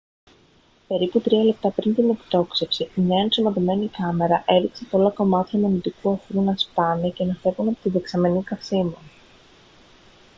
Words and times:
περίπου 0.87 1.19
τρία 1.21 1.43
λεπτά 1.43 1.71
πριν 1.71 1.95
την 1.95 2.09
εκτόξευση 2.09 2.89
μια 2.95 3.21
ενσωματωμένη 3.21 3.87
κάμερα 3.87 4.43
έδειξε 4.47 4.85
πολλά 4.89 5.09
κομμάτια 5.11 5.59
μονωτικού 5.59 6.11
αφρού 6.11 6.41
να 6.41 6.55
σπάνε 6.57 7.09
και 7.09 7.23
να 7.25 7.33
φεύγουν 7.33 7.67
από 7.67 7.77
τη 7.83 7.89
δεξαμενή 7.89 8.43
καυσίμων 8.43 8.99